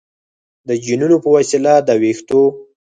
د 0.67 0.69
جینونو 0.83 1.17
په 1.23 1.29
وسیله 1.35 1.73
د 1.87 1.89
ویښتو 2.01 2.41